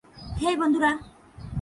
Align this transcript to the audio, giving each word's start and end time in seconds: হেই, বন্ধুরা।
হেই, 0.41 0.55
বন্ধুরা। 0.55 0.91